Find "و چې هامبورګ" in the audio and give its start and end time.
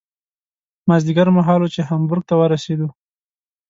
1.61-2.23